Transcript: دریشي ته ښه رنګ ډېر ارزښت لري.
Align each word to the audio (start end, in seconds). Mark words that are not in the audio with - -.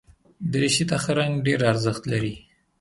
دریشي 0.51 0.83
ته 0.89 0.97
ښه 1.03 1.11
رنګ 1.19 1.33
ډېر 1.47 1.59
ارزښت 1.71 2.03
لري. 2.11 2.33